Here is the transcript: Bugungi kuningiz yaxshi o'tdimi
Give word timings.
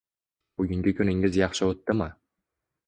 Bugungi 0.61 0.95
kuningiz 1.01 1.39
yaxshi 1.43 1.69
o'tdimi 1.71 2.13